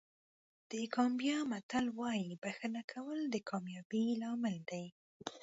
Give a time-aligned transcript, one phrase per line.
[0.69, 4.85] د ګامبیا متل وایي بښنه کول د کامیابۍ لامل دی.